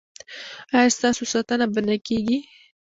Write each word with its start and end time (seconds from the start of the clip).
ایا 0.75 0.89
ستاسو 0.97 1.23
ساتنه 1.33 1.65
به 1.73 1.81
نه 1.87 1.95
کیږي؟ 2.07 2.37